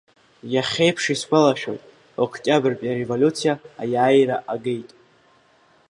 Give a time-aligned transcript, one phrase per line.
[0.53, 1.83] Иахьеиԥш исгәалашәоит,
[2.23, 4.89] Октиабртәи ареволиуциа аиааира агеит.